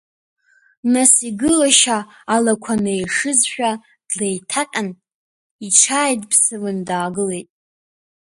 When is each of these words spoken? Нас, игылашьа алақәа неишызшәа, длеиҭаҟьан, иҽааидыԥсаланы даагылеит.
Нас, 0.93 1.13
игылашьа 1.29 1.97
алақәа 2.33 2.73
неишызшәа, 2.83 3.71
длеиҭаҟьан, 4.09 4.89
иҽааидыԥсаланы 5.65 6.83
даагылеит. 6.87 7.49